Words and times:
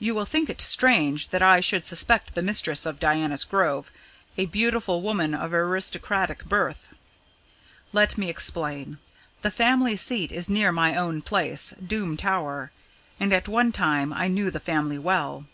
You 0.00 0.16
will 0.16 0.24
think 0.24 0.50
it 0.50 0.60
strange 0.60 1.28
that 1.28 1.40
I 1.40 1.60
should 1.60 1.86
suspect 1.86 2.34
the 2.34 2.42
mistress 2.42 2.84
of 2.84 2.98
Diana's 2.98 3.44
Grove, 3.44 3.92
a 4.36 4.46
beautiful 4.46 5.02
woman 5.02 5.36
of 5.36 5.54
aristocratic 5.54 6.44
birth. 6.46 6.88
Let 7.92 8.18
me 8.18 8.28
explain 8.28 8.98
the 9.42 9.52
family 9.52 9.94
seat 9.96 10.32
is 10.32 10.48
near 10.48 10.72
my 10.72 10.96
own 10.96 11.22
place, 11.22 11.74
Doom 11.80 12.16
Tower, 12.16 12.72
and 13.20 13.32
at 13.32 13.46
one 13.46 13.70
time 13.70 14.12
I 14.12 14.26
knew 14.26 14.50
the 14.50 14.58
family 14.58 14.98
well. 14.98 15.46